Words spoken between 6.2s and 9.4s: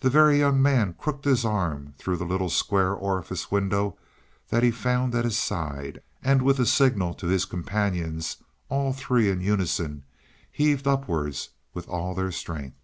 and, with a signal to his companions, all three